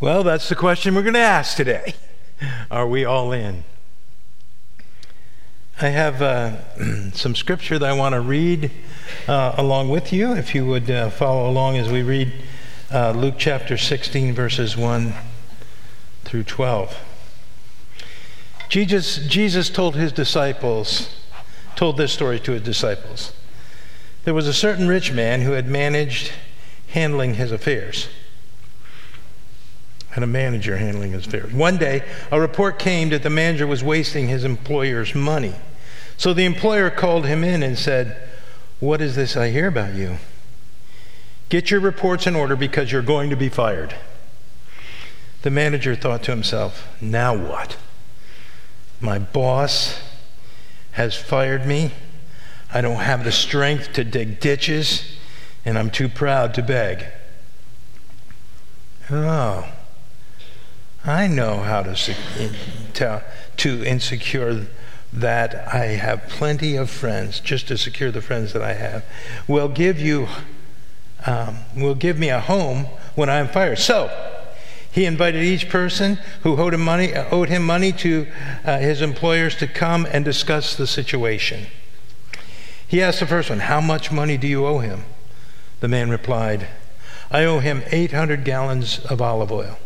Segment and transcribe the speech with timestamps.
[0.00, 1.94] Well, that's the question we're going to ask today.
[2.68, 3.62] Are we all in?
[5.80, 6.56] I have uh,
[7.12, 8.72] some scripture that I want to read
[9.28, 10.32] uh, along with you.
[10.32, 12.32] If you would uh, follow along as we read
[12.92, 15.14] uh, Luke chapter 16, verses 1
[16.24, 16.98] through 12.
[18.68, 21.22] Jesus, Jesus told his disciples,
[21.76, 23.32] told this story to his disciples.
[24.24, 26.32] There was a certain rich man who had managed
[26.88, 28.08] handling his affairs.
[30.14, 31.52] Had a manager handling his affairs.
[31.52, 35.54] One day, a report came that the manager was wasting his employer's money.
[36.16, 38.16] So the employer called him in and said,
[38.78, 40.18] What is this I hear about you?
[41.48, 43.96] Get your reports in order because you're going to be fired.
[45.42, 47.76] The manager thought to himself, Now what?
[49.00, 50.00] My boss
[50.92, 51.90] has fired me.
[52.72, 55.16] I don't have the strength to dig ditches,
[55.64, 57.04] and I'm too proud to beg.
[59.10, 59.73] Oh,
[61.06, 61.94] I know how to,
[62.94, 63.24] to,
[63.58, 64.66] to insecure
[65.12, 69.04] that I have plenty of friends, just to secure the friends that I have,
[69.46, 70.28] will give you,
[71.26, 73.78] um, will give me a home when I'm fired.
[73.78, 74.10] So,
[74.90, 78.26] he invited each person who owed him money, owed him money to
[78.64, 81.66] uh, his employers to come and discuss the situation.
[82.86, 85.04] He asked the first one, How much money do you owe him?
[85.80, 86.68] The man replied,
[87.30, 89.78] I owe him 800 gallons of olive oil.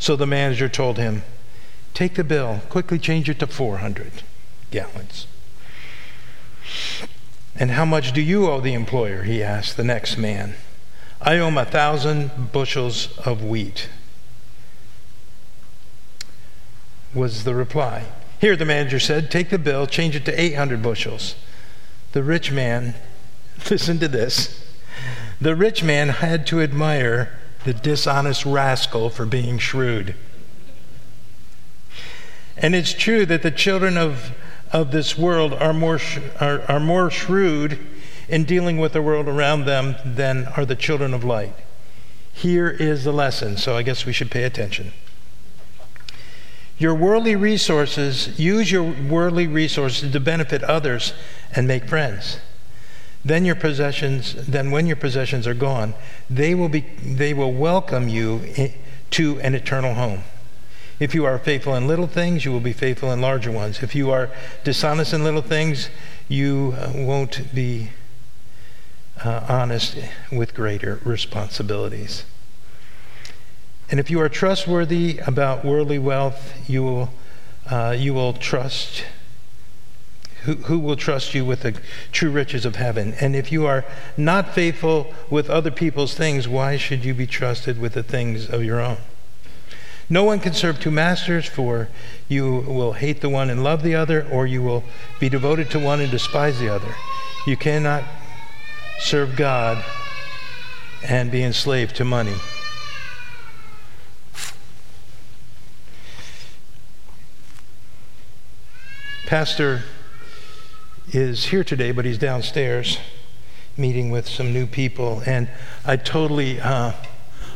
[0.00, 1.22] So the manager told him,
[1.92, 4.22] Take the bill, quickly change it to 400
[4.70, 5.26] gallons.
[7.54, 9.24] And how much do you owe the employer?
[9.24, 10.54] He asked the next man.
[11.20, 13.90] I owe him a thousand bushels of wheat,
[17.12, 18.04] was the reply.
[18.40, 21.34] Here, the manager said, take the bill, change it to 800 bushels.
[22.12, 22.94] The rich man,
[23.70, 24.64] listen to this,
[25.38, 30.14] the rich man had to admire the dishonest rascal for being shrewd.
[32.56, 34.32] And it's true that the children of
[34.72, 37.78] of this world are more, sh- are, are more shrewd
[38.28, 41.54] in dealing with the world around them than are the children of light.
[42.32, 44.92] Here is the lesson, so I guess we should pay attention.
[46.78, 51.12] Your worldly resources, use your worldly resources to benefit others
[51.54, 52.38] and make friends.
[53.24, 55.94] Then your possessions, then when your possessions are gone,
[56.28, 58.72] they will be they will welcome you
[59.10, 60.22] to an eternal home.
[60.98, 63.82] If you are faithful in little things, you will be faithful in larger ones.
[63.82, 64.30] If you are
[64.64, 65.88] dishonest in little things,
[66.28, 67.90] you uh, won't be
[69.24, 69.96] uh, honest
[70.30, 72.24] with greater responsibilities.
[73.90, 77.10] And if you are trustworthy about worldly wealth, you will,
[77.68, 79.04] uh, you will trust.
[80.44, 81.78] Who, who will trust you with the
[82.12, 83.14] true riches of heaven?
[83.20, 83.84] And if you are
[84.16, 88.64] not faithful with other people's things, why should you be trusted with the things of
[88.64, 88.98] your own?
[90.08, 91.88] No one can serve two masters, for
[92.28, 94.82] you will hate the one and love the other, or you will
[95.20, 96.94] be devoted to one and despise the other.
[97.46, 98.02] You cannot
[98.98, 99.84] serve God
[101.04, 102.34] and be enslaved to money.
[109.26, 109.82] Pastor
[111.14, 112.98] is here today, but he's downstairs
[113.76, 115.48] meeting with some new people, and
[115.84, 116.92] I totally uh,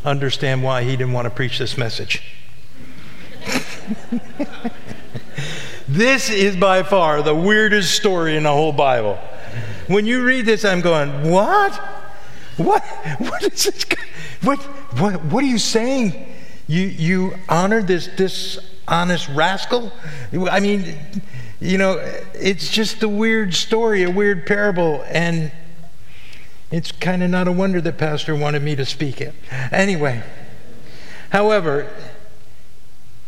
[0.05, 2.23] understand why he didn't want to preach this message.
[5.89, 9.19] this is by far the weirdest story in the whole Bible.
[9.87, 11.75] When you read this, I'm going, what?
[12.57, 12.83] What?
[13.19, 13.85] What is this?
[14.43, 14.59] What?
[14.99, 15.25] What?
[15.25, 16.33] What are you saying?
[16.67, 19.93] You you honored this dishonest rascal?
[20.33, 20.97] I mean,
[21.65, 21.97] you know,
[22.35, 25.51] it's just a weird story, a weird parable, and
[26.71, 29.35] it's kind of not a wonder that Pastor wanted me to speak it.
[29.73, 30.23] Anyway,
[31.31, 31.89] however,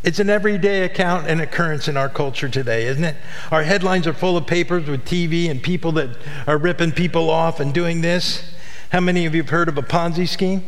[0.04, 3.16] it's an everyday account and occurrence in our culture today, isn't it?
[3.50, 6.10] Our headlines are full of papers with TV and people that
[6.47, 8.53] are ripping people off and doing this.
[8.92, 10.62] How many of you have heard of a Ponzi scheme?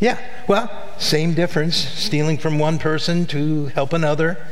[0.00, 0.18] Yeah,
[0.48, 0.68] well,
[0.98, 4.44] same difference stealing from one person to help another.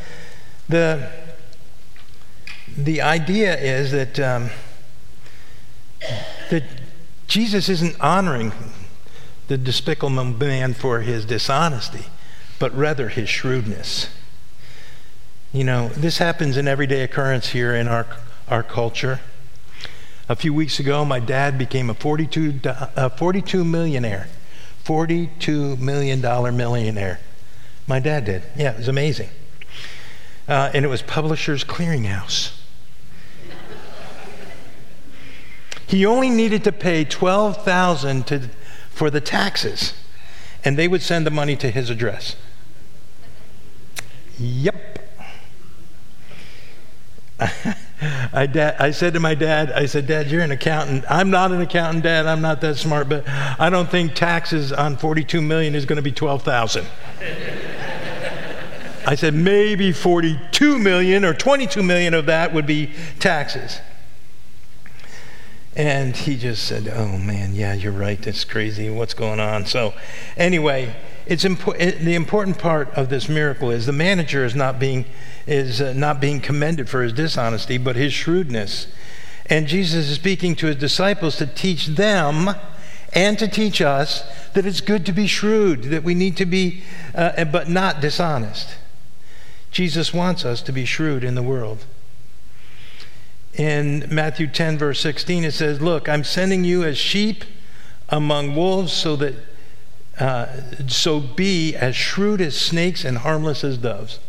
[0.69, 1.28] The,
[2.79, 4.51] the idea is that, um,
[6.51, 6.65] that
[7.27, 8.53] Jesus isn't honoring
[9.49, 12.07] the despicable man for his dishonesty
[12.59, 14.09] but rather his shrewdness.
[15.53, 18.07] You know, this happens in everyday occurrence here in our,
[18.49, 19.21] our culture.
[20.29, 24.29] A few weeks ago, my dad became a 42, a 42 millionaire.
[24.85, 27.21] $42 million millionaire.
[27.87, 28.43] My dad did.
[28.57, 29.31] Yeah, it was amazing.
[30.47, 32.58] Uh, and it was Publishers Clearinghouse.
[35.89, 38.49] He only needed to pay 12000 to
[38.91, 39.95] for the taxes
[40.65, 42.37] and they would send the money to his address.
[44.39, 44.99] Yep.
[48.33, 51.05] I, dad, I said to my dad, I said, Dad, you're an accountant.
[51.09, 52.27] I'm not an accountant, Dad.
[52.27, 56.03] I'm not that smart, but I don't think taxes on 42 million is going to
[56.03, 56.87] be 12,000.
[59.07, 63.81] I said, maybe 42 million or 22 million of that would be taxes.
[65.77, 68.21] And he just said, Oh man, yeah, you're right.
[68.21, 68.91] That's crazy.
[68.91, 69.67] What's going on?
[69.67, 69.95] So,
[70.37, 75.05] anyway, it's impo- the important part of this miracle is the manager is not being,
[75.47, 78.89] is, uh, not being commended for his dishonesty, but his shrewdness.
[79.47, 82.51] And Jesus is speaking to his disciples to teach them
[83.13, 84.23] and to teach us
[84.53, 86.83] that it's good to be shrewd, that we need to be,
[87.15, 88.77] uh, but not dishonest.
[89.71, 91.85] Jesus wants us to be shrewd in the world
[93.59, 97.45] in Matthew 10, verse 16, it says, Look, I'm sending you as sheep
[98.09, 99.35] among wolves, so that
[100.19, 100.47] uh,
[100.87, 104.21] so be as shrewd as snakes and harmless as doves.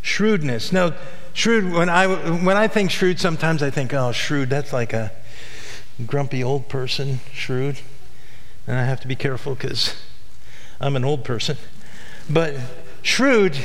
[0.00, 0.72] Shrewdness.
[0.72, 0.94] Now,
[1.34, 5.12] shrewd, when I, when I think shrewd, sometimes I think, oh, shrewd, that's like a
[6.06, 7.78] grumpy old person, shrewd.
[8.66, 9.94] And I have to be careful because
[10.80, 11.58] I'm an old person.
[12.28, 12.54] But
[13.02, 13.58] shrewd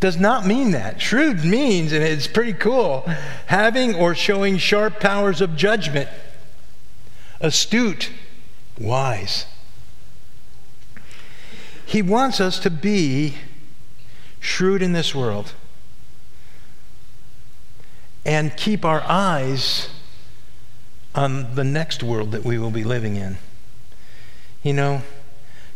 [0.00, 1.00] does not mean that.
[1.00, 3.02] Shrewd means, and it's pretty cool,
[3.46, 6.08] having or showing sharp powers of judgment,
[7.40, 8.10] astute,
[8.78, 9.44] wise.
[11.84, 13.34] He wants us to be
[14.40, 15.52] shrewd in this world
[18.24, 19.90] and keep our eyes
[21.14, 23.36] on the next world that we will be living in.
[24.62, 25.02] You know,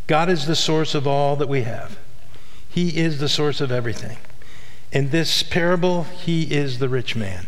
[0.07, 1.99] God is the source of all that we have.
[2.75, 4.17] He is the source of everything.
[4.91, 7.45] In this parable, he is the rich man.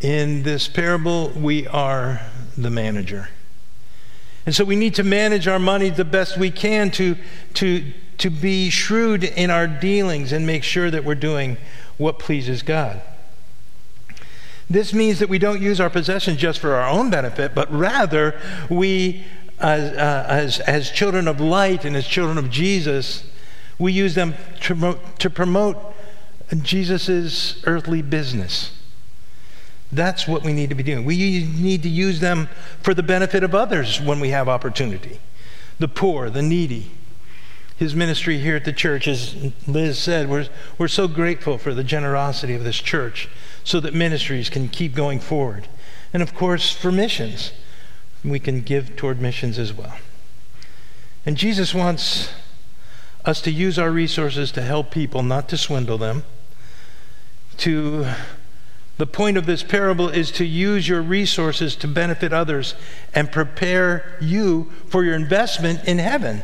[0.00, 2.20] In this parable, we are
[2.56, 3.30] the manager.
[4.46, 7.16] And so we need to manage our money the best we can to,
[7.54, 11.56] to, to be shrewd in our dealings and make sure that we're doing
[11.98, 13.02] what pleases God.
[14.70, 18.40] This means that we don't use our possessions just for our own benefit, but rather
[18.70, 19.24] we,
[19.58, 23.24] as, uh, as, as children of light and as children of Jesus,
[23.80, 25.76] we use them to promote, to promote
[26.62, 28.72] Jesus' earthly business.
[29.90, 31.04] That's what we need to be doing.
[31.04, 32.48] We need to use them
[32.82, 35.18] for the benefit of others when we have opportunity.
[35.78, 36.92] The poor, the needy.
[37.76, 39.34] His ministry here at the church, as
[39.66, 43.28] Liz said, we're, we're so grateful for the generosity of this church
[43.64, 45.66] so that ministries can keep going forward.
[46.12, 47.52] And of course, for missions,
[48.22, 49.96] we can give toward missions as well.
[51.24, 52.30] And Jesus wants
[53.24, 56.24] us to use our resources to help people, not to swindle them.
[57.58, 58.06] To
[58.96, 62.74] the point of this parable is to use your resources to benefit others
[63.14, 66.42] and prepare you for your investment in heaven.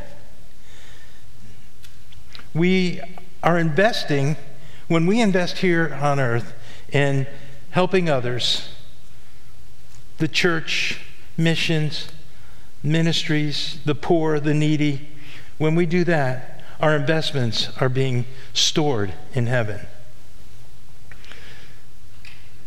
[2.53, 3.01] We
[3.43, 4.35] are investing,
[4.87, 6.53] when we invest here on earth
[6.91, 7.27] in
[7.71, 8.69] helping others,
[10.17, 10.99] the church,
[11.37, 12.07] missions,
[12.81, 15.09] ministries, the poor, the needy,
[15.59, 19.81] when we do that, our investments are being stored in heaven.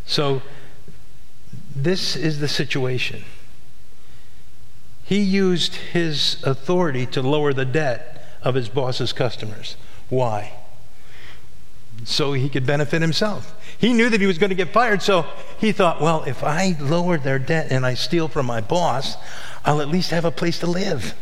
[0.06, 0.42] So,
[1.74, 3.24] this is the situation.
[5.04, 9.76] He used his authority to lower the debt of his boss's customers.
[10.08, 10.52] Why?
[12.04, 13.54] So he could benefit himself.
[13.78, 15.26] He knew that he was going to get fired, so
[15.58, 19.16] he thought, well, if I lower their debt and I steal from my boss,
[19.64, 21.14] I'll at least have a place to live.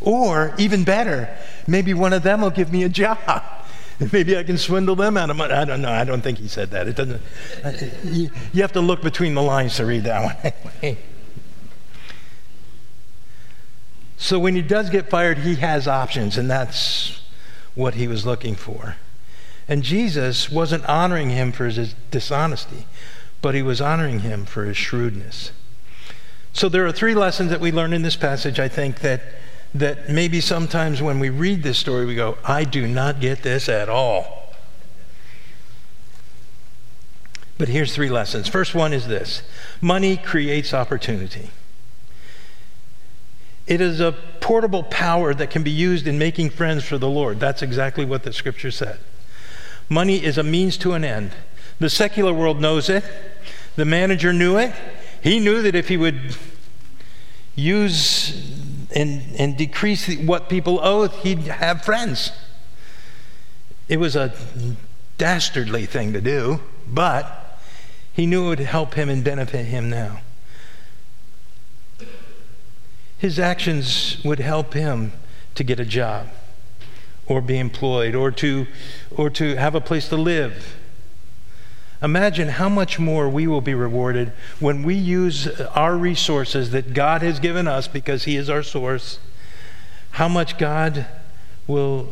[0.00, 1.34] Or, even better,
[1.66, 3.42] maybe one of them will give me a job.
[4.12, 5.54] Maybe I can swindle them out of money.
[5.54, 5.90] I don't know.
[5.90, 6.86] I don't think he said that.
[6.86, 7.22] It doesn't.
[7.64, 7.72] Uh,
[8.04, 10.96] you, you have to look between the lines to read that one.
[14.18, 17.22] so when he does get fired, he has options, and that's
[17.74, 18.96] what he was looking for.
[19.68, 22.86] And Jesus wasn't honoring him for his dishonesty,
[23.40, 25.52] but he was honoring him for his shrewdness.
[26.52, 29.22] So there are three lessons that we learn in this passage, I think, that
[29.80, 33.68] that maybe sometimes when we read this story, we go, I do not get this
[33.68, 34.54] at all.
[37.58, 38.48] But here's three lessons.
[38.48, 39.42] First one is this
[39.80, 41.50] money creates opportunity.
[43.66, 47.40] It is a portable power that can be used in making friends for the Lord.
[47.40, 49.00] That's exactly what the scripture said.
[49.88, 51.32] Money is a means to an end.
[51.80, 53.04] The secular world knows it.
[53.74, 54.72] The manager knew it.
[55.20, 56.36] He knew that if he would
[57.56, 58.65] use
[58.96, 62.32] and, and decrease what people owed, he'd have friends.
[63.88, 64.34] It was a
[65.18, 67.60] dastardly thing to do, but
[68.12, 70.22] he knew it would help him and benefit him now.
[73.18, 75.12] his actions would help him
[75.54, 76.28] to get a job
[77.26, 78.66] or be employed or to,
[79.10, 80.76] or to have a place to live.
[82.02, 87.22] Imagine how much more we will be rewarded when we use our resources that God
[87.22, 89.18] has given us because He is our source.
[90.12, 91.06] How much God
[91.66, 92.08] will,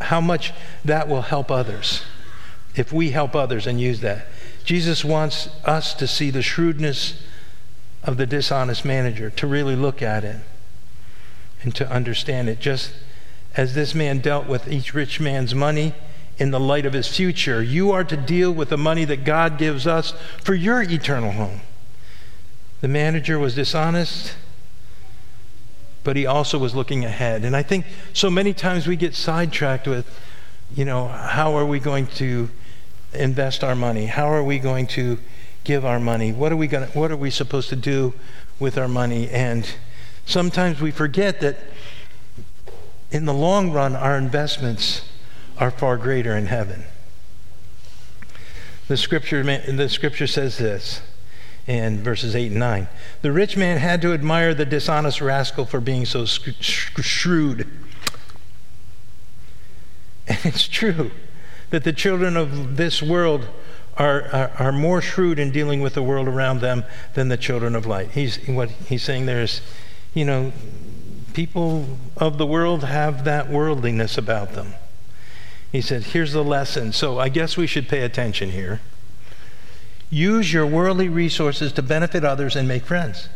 [0.00, 0.52] how much
[0.84, 2.02] that will help others
[2.74, 4.26] if we help others and use that.
[4.64, 7.20] Jesus wants us to see the shrewdness
[8.04, 10.36] of the dishonest manager, to really look at it
[11.62, 12.60] and to understand it.
[12.60, 12.92] Just
[13.56, 15.94] as this man dealt with each rich man's money
[16.38, 19.58] in the light of his future, you are to deal with the money that God
[19.58, 21.60] gives us for your eternal home.
[22.80, 24.34] The manager was dishonest,
[26.04, 27.44] but he also was looking ahead.
[27.44, 30.06] And I think so many times we get sidetracked with,
[30.74, 32.48] you know, how are we going to
[33.12, 34.06] invest our money?
[34.06, 35.18] How are we going to
[35.64, 36.32] give our money?
[36.32, 38.14] What are we going what are we supposed to do
[38.60, 39.28] with our money?
[39.30, 39.68] And
[40.24, 41.56] sometimes we forget that
[43.10, 45.07] in the long run our investments
[45.58, 46.84] are far greater in heaven.
[48.88, 51.02] The scripture the scripture says this
[51.66, 52.88] in verses 8 and 9.
[53.20, 57.68] The rich man had to admire the dishonest rascal for being so shrewd.
[60.26, 61.10] And it's true
[61.70, 63.46] that the children of this world
[63.98, 66.84] are, are, are, more shrewd in dealing with the world around them
[67.14, 68.12] than the children of light.
[68.12, 69.60] He's, what he's saying there is,
[70.14, 70.52] you know,
[71.34, 74.74] people of the world have that worldliness about them.
[75.70, 76.92] He said, here's the lesson.
[76.92, 78.80] So I guess we should pay attention here.
[80.10, 83.28] Use your worldly resources to benefit others and make friends.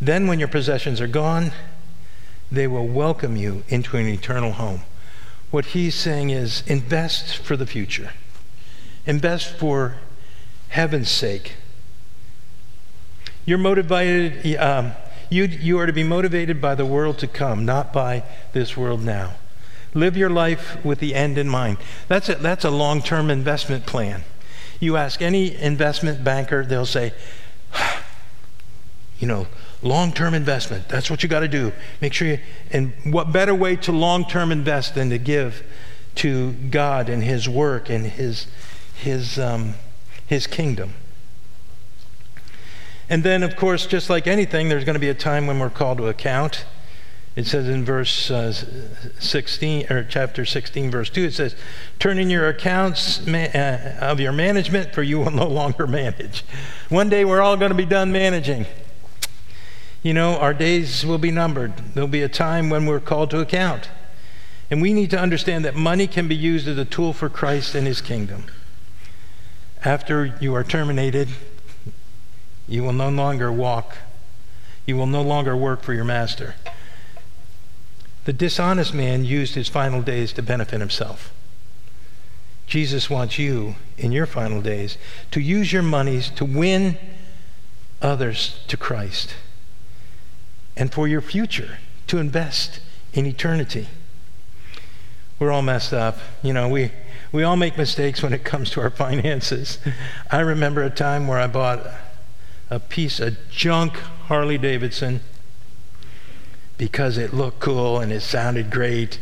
[0.00, 1.52] Then, when your possessions are gone,
[2.50, 4.82] they will welcome you into an eternal home.
[5.50, 8.10] What he's saying is invest for the future.
[9.06, 9.96] Invest for
[10.68, 11.54] heaven's sake.
[13.44, 14.92] You're motivated, um,
[15.30, 19.02] you, you are to be motivated by the world to come, not by this world
[19.02, 19.34] now.
[19.94, 21.78] Live your life with the end in mind.
[22.08, 24.24] That's a, that's a long term investment plan.
[24.80, 27.12] You ask any investment banker, they'll say,
[29.18, 29.46] you know,
[29.82, 30.88] long term investment.
[30.88, 31.72] That's what you got to do.
[32.00, 32.38] Make sure you,
[32.70, 35.64] and what better way to long term invest than to give
[36.16, 38.46] to God and His work and His
[38.98, 39.74] his, um,
[40.26, 40.94] his kingdom.
[43.08, 45.70] And then, of course, just like anything, there's going to be a time when we're
[45.70, 46.66] called to account.
[47.38, 48.52] It says in verse uh,
[49.20, 51.54] 16, or chapter 16, verse 2, it says,
[52.00, 56.44] Turn in your accounts uh, of your management, for you will no longer manage.
[56.88, 58.66] One day we're all going to be done managing.
[60.02, 61.76] You know, our days will be numbered.
[61.94, 63.88] There'll be a time when we're called to account.
[64.68, 67.72] And we need to understand that money can be used as a tool for Christ
[67.76, 68.46] and his kingdom.
[69.84, 71.28] After you are terminated,
[72.66, 73.96] you will no longer walk.
[74.86, 76.56] You will no longer work for your master.
[78.28, 81.32] The dishonest man used his final days to benefit himself.
[82.66, 84.98] Jesus wants you in your final days
[85.30, 86.98] to use your monies to win
[88.02, 89.34] others to Christ
[90.76, 92.80] and for your future to invest
[93.14, 93.88] in eternity.
[95.38, 96.18] We're all messed up.
[96.42, 96.92] You know, we
[97.32, 99.78] we all make mistakes when it comes to our finances.
[100.30, 101.80] I remember a time where I bought
[102.68, 105.20] a piece of junk Harley Davidson
[106.78, 109.18] because it looked cool and it sounded great.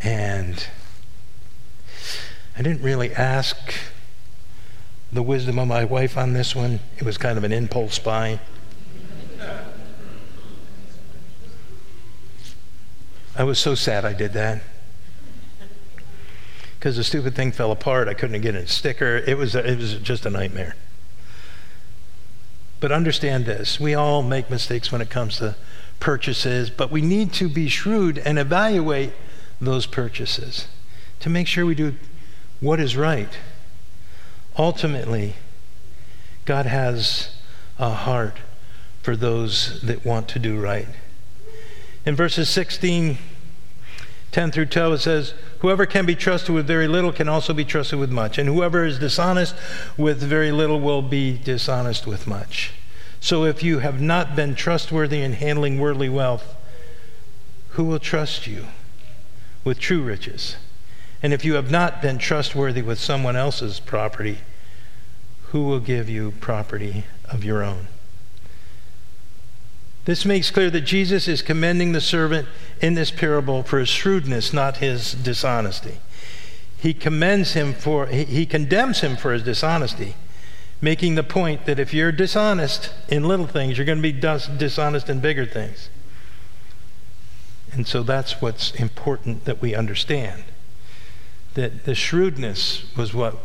[0.00, 0.66] And
[2.56, 3.74] I didn't really ask
[5.12, 6.80] the wisdom of my wife on this one.
[6.96, 8.40] It was kind of an impulse buy.
[13.34, 14.62] I was so sad I did that
[16.78, 18.08] because the stupid thing fell apart.
[18.08, 19.16] I couldn't get a sticker.
[19.18, 20.76] It was, a, it was just a nightmare.
[22.80, 25.56] But understand this we all make mistakes when it comes to
[26.02, 29.12] purchases, but we need to be shrewd and evaluate
[29.60, 30.66] those purchases
[31.20, 31.94] to make sure we do
[32.58, 33.38] what is right.
[34.58, 35.34] Ultimately,
[36.44, 37.36] God has
[37.78, 38.38] a heart
[39.00, 40.88] for those that want to do right.
[42.04, 43.18] In verses 16,
[44.32, 47.64] 10 through 12, it says, Whoever can be trusted with very little can also be
[47.64, 49.54] trusted with much, and whoever is dishonest
[49.96, 52.72] with very little will be dishonest with much.
[53.22, 56.56] So if you have not been trustworthy in handling worldly wealth,
[57.70, 58.66] who will trust you
[59.62, 60.56] with true riches?
[61.22, 64.38] And if you have not been trustworthy with someone else's property,
[65.50, 67.86] who will give you property of your own?
[70.04, 72.48] This makes clear that Jesus is commending the servant
[72.80, 76.00] in this parable for his shrewdness, not his dishonesty.
[76.76, 80.16] He commends him for he condemns him for his dishonesty,
[80.82, 85.08] making the point that if you're dishonest in little things, you're going to be dishonest
[85.08, 85.88] in bigger things.
[87.72, 90.42] And so that's what's important that we understand.
[91.54, 93.38] That the shrewdness was what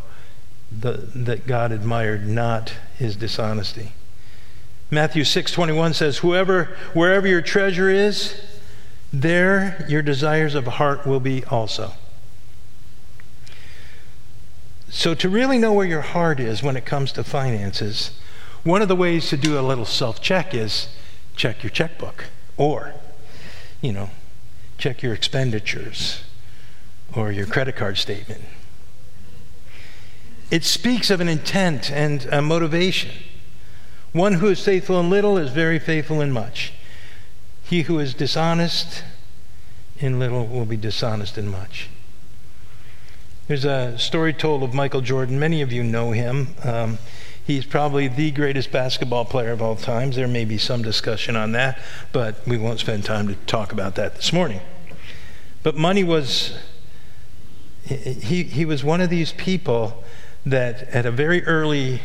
[0.72, 3.94] the, that God admired, not his dishonesty.
[4.90, 8.36] Matthew 6:21 says, "Whoever wherever your treasure is,
[9.12, 11.94] there your desires of heart will be also."
[14.90, 18.12] So to really know where your heart is when it comes to finances,
[18.64, 20.90] one of the ways to do a little self-check is
[21.36, 22.26] check your checkbook
[22.58, 22.94] or
[23.82, 24.10] you know,
[24.78, 26.24] check your expenditures
[27.16, 28.42] or your credit card statement.
[30.50, 33.12] It speaks of an intent and a motivation.
[34.14, 36.74] One who is faithful in little is very faithful in much.
[37.64, 39.04] He who is dishonest
[40.00, 41.90] in little will be dishonest in much.
[43.48, 45.40] There's a story told of Michael Jordan.
[45.40, 46.54] Many of you know him.
[46.66, 46.98] Um,
[47.46, 50.18] he's probably the greatest basketball player of all times.
[50.18, 51.80] There may be some discussion on that,
[52.12, 54.60] but we won't spend time to talk about that this morning.
[55.64, 56.58] But money was,
[57.86, 60.04] he, he was one of these people
[60.46, 62.02] that at a very early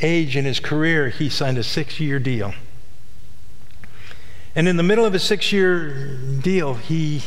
[0.00, 2.54] age in his career, he signed a six year deal.
[4.56, 7.22] And in the middle of a six year deal, he,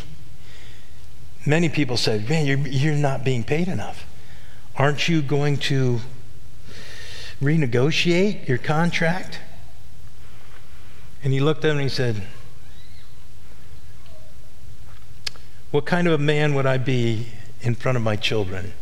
[1.46, 4.06] many people said, Man, you're, you're not being paid enough.
[4.76, 6.00] Aren't you going to
[7.42, 9.40] renegotiate your contract?
[11.24, 12.24] And he looked at him and he said,
[15.72, 17.28] What kind of a man would I be
[17.62, 18.74] in front of my children?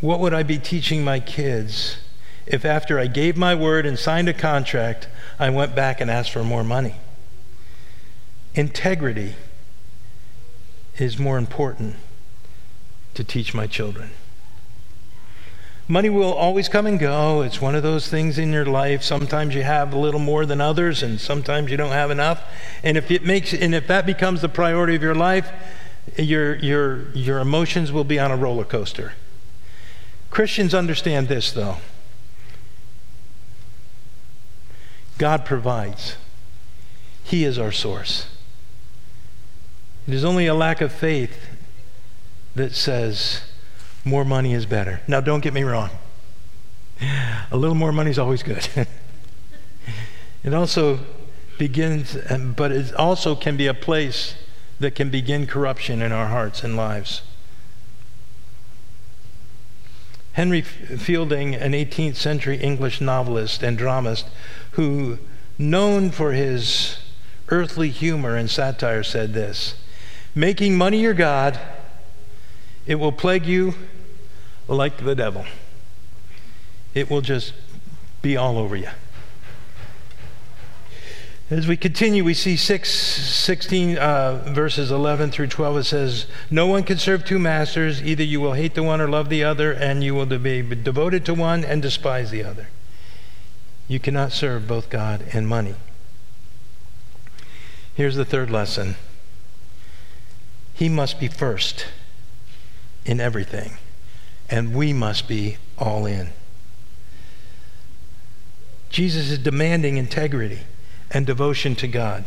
[0.00, 1.98] What would I be teaching my kids
[2.46, 6.32] if after I gave my word and signed a contract, I went back and asked
[6.32, 6.96] for more money?
[8.54, 9.34] Integrity
[10.98, 11.96] is more important
[13.14, 14.10] to teach my children.
[15.88, 17.42] Money will always come and go.
[17.42, 19.04] It's one of those things in your life.
[19.04, 22.42] Sometimes you have a little more than others, and sometimes you don't have enough.
[22.82, 25.50] And if it makes, and if that becomes the priority of your life,
[26.16, 29.12] your your your emotions will be on a roller coaster.
[30.30, 31.76] Christians understand this, though
[35.18, 36.16] God provides,
[37.24, 38.26] He is our source.
[40.06, 41.36] It is only a lack of faith
[42.54, 43.42] that says
[44.04, 45.00] more money is better.
[45.08, 45.90] Now, don't get me wrong.
[47.50, 48.68] A little more money is always good.
[50.44, 51.00] it also
[51.58, 52.16] begins,
[52.56, 54.36] but it also can be a place
[54.78, 57.22] that can begin corruption in our hearts and lives.
[60.32, 64.26] Henry Fielding, an 18th century English novelist and dramatist
[64.72, 65.18] who,
[65.58, 66.98] known for his
[67.48, 69.74] earthly humor and satire, said this
[70.36, 71.58] Making money your God,
[72.86, 73.74] it will plague you
[74.68, 75.46] like the devil.
[76.92, 77.54] It will just
[78.20, 78.90] be all over you.
[81.48, 85.78] As we continue, we see 6, 16 uh, verses 11 through 12.
[85.78, 88.02] It says, No one can serve two masters.
[88.02, 91.24] Either you will hate the one or love the other, and you will be devoted
[91.24, 92.68] to one and despise the other.
[93.88, 95.76] You cannot serve both God and money.
[97.94, 98.96] Here's the third lesson
[100.76, 101.86] He must be first
[103.06, 103.78] in everything,
[104.50, 106.30] and we must be all in.
[108.90, 110.60] Jesus is demanding integrity
[111.10, 112.24] and devotion to God.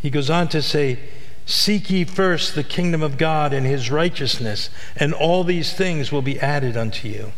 [0.00, 0.98] He goes on to say,
[1.46, 6.22] Seek ye first the kingdom of God and his righteousness, and all these things will
[6.22, 7.32] be added unto you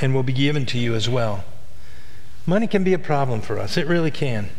[0.00, 1.44] and will be given to you as well.
[2.44, 3.76] Money can be a problem for us.
[3.76, 4.50] It really can.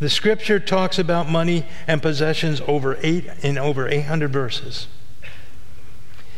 [0.00, 4.86] The scripture talks about money and possessions over eight in over 800 verses.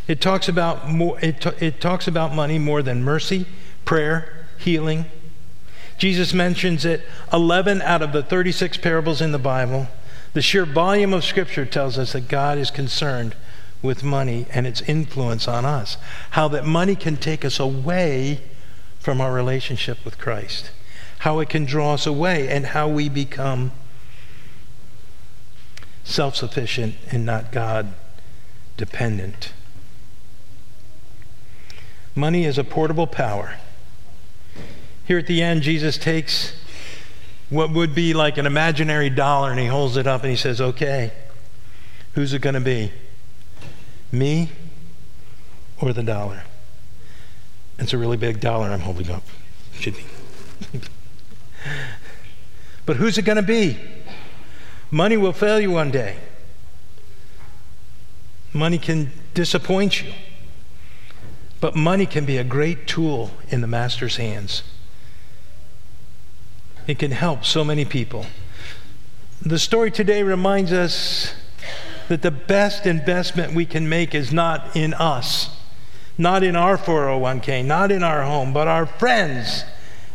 [0.07, 3.47] It talks about more, it, it talks about money more than mercy,
[3.85, 5.07] prayer, healing,
[6.03, 9.87] Jesus mentions it 11 out of the 36 parables in the Bible.
[10.33, 13.37] The sheer volume of Scripture tells us that God is concerned
[13.83, 15.99] with money and its influence on us.
[16.31, 18.41] How that money can take us away
[18.99, 20.73] from our relationship with Christ.
[21.23, 23.71] How it can draw us away and how we become
[26.03, 27.95] self sufficient and not God
[28.77, 29.53] dependent.
[32.17, 33.59] Money is a portable power.
[35.05, 36.57] Here at the end, Jesus takes
[37.51, 40.61] what would be like an imaginary dollar and he holds it up and he says,
[40.61, 41.13] Okay,
[42.15, 42.91] who's it going to be?
[44.11, 44.51] Me
[45.81, 46.43] or the dollar?
[47.79, 49.23] It's a really big dollar I'm holding up.
[49.79, 50.05] Should be.
[52.85, 53.79] but who's it going to be?
[54.91, 56.17] Money will fail you one day.
[58.53, 60.13] Money can disappoint you.
[61.61, 64.63] But money can be a great tool in the master's hands.
[66.87, 68.27] It can help so many people.
[69.41, 71.35] The story today reminds us
[72.09, 75.57] that the best investment we can make is not in us,
[76.19, 79.65] not in our 401k, not in our home, but our friends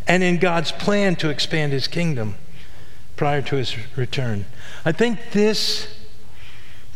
[0.06, 2.36] and in God's plan to expand his kingdom
[3.18, 4.46] prior to his return.
[4.86, 5.94] I think this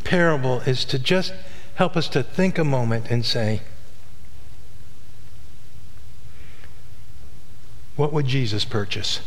[0.04, 1.34] parable is to just
[1.76, 3.62] help us to think a moment and say,
[7.96, 9.20] what would Jesus purchase?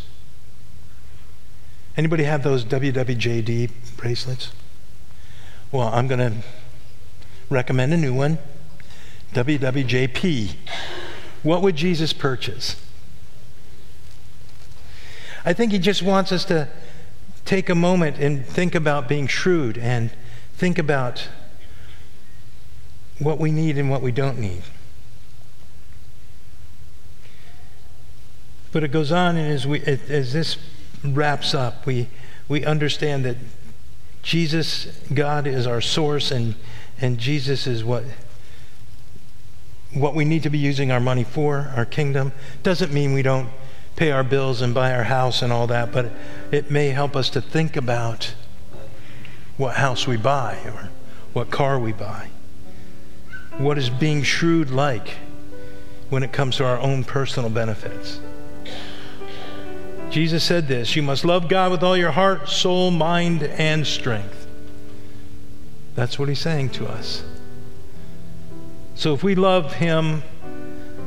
[1.96, 4.52] Anybody have those WWJD bracelets?
[5.70, 6.38] Well, I'm going to
[7.50, 8.38] recommend a new one
[9.32, 10.54] WWJP.
[11.42, 12.80] What would Jesus purchase?
[15.44, 16.68] I think he just wants us to
[17.44, 20.10] take a moment and think about being shrewd and
[20.56, 21.28] think about
[23.18, 24.62] what we need and what we don't need.
[28.72, 30.56] But it goes on, and as, we, as this
[31.04, 32.08] wraps up, we,
[32.48, 33.36] we understand that
[34.22, 36.56] Jesus, God, is our source, and,
[37.00, 38.02] and Jesus is what,
[39.92, 42.32] what we need to be using our money for, our kingdom.
[42.64, 43.50] Doesn't mean we don't
[43.96, 46.10] pay our bills and buy our house and all that, but
[46.54, 48.32] it may help us to think about
[49.56, 50.88] what house we buy or
[51.32, 52.28] what car we buy.
[53.58, 55.16] What is being shrewd like
[56.10, 58.20] when it comes to our own personal benefits?
[60.10, 64.46] Jesus said this You must love God with all your heart, soul, mind, and strength.
[65.96, 67.24] That's what he's saying to us.
[68.94, 70.22] So if we love him,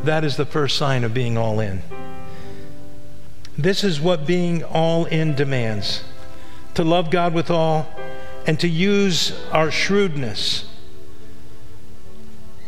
[0.04, 1.82] that is the first sign of being all in.
[3.58, 6.04] This is what being all in demands
[6.76, 7.88] to love God with all
[8.46, 10.66] and to use our shrewdness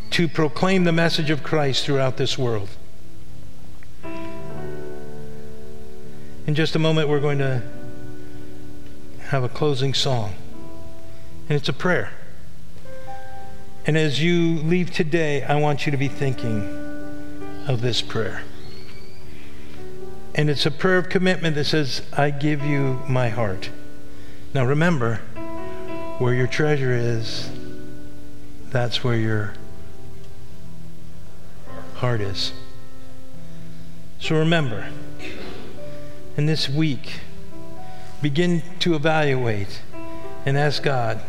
[0.09, 2.69] to proclaim the message of Christ throughout this world.
[6.47, 7.61] In just a moment, we're going to
[9.27, 10.33] have a closing song,
[11.47, 12.11] and it's a prayer.
[13.85, 16.63] And as you leave today, I want you to be thinking
[17.67, 18.41] of this prayer.
[20.39, 23.71] And it's a prayer of commitment that says, I give you my heart.
[24.53, 25.17] Now remember,
[26.17, 27.51] where your treasure is,
[28.69, 29.53] that's where your
[31.95, 32.53] heart is.
[34.21, 34.87] So remember,
[36.37, 37.19] in this week,
[38.21, 39.81] begin to evaluate
[40.45, 41.19] and ask God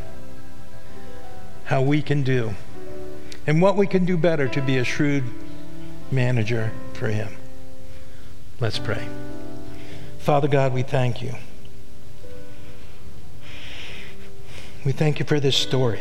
[1.64, 2.55] how we can do
[3.44, 5.25] and what we can do better to be a shrewd
[6.12, 7.39] manager for Him.
[8.61, 9.09] Let's pray.
[10.18, 11.35] Father God, we thank you.
[14.85, 16.01] We thank you for this story.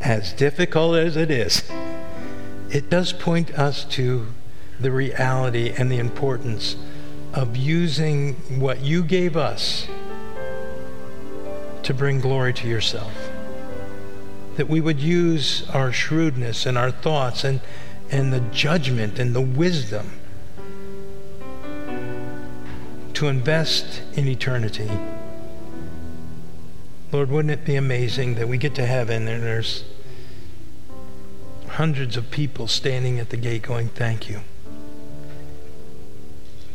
[0.00, 1.68] As difficult as it is,
[2.70, 4.28] it does point us to
[4.78, 6.76] the reality and the importance
[7.32, 9.88] of using what you gave us
[11.82, 13.12] to bring glory to yourself.
[14.54, 17.60] That we would use our shrewdness and our thoughts and,
[18.08, 20.20] and the judgment and the wisdom
[23.14, 24.90] to invest in eternity.
[27.12, 29.84] Lord, wouldn't it be amazing that we get to heaven and there's
[31.68, 34.40] hundreds of people standing at the gate going, Thank you.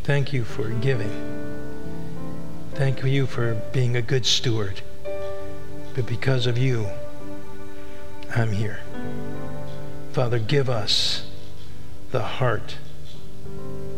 [0.04, 1.12] Thank you for giving.
[2.73, 4.82] Thank you for being a good steward.
[5.93, 6.88] But because of you,
[8.36, 8.80] I'm here.
[10.13, 11.30] Father, give us
[12.12, 12.78] the heart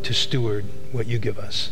[0.04, 1.71] to steward what you give us.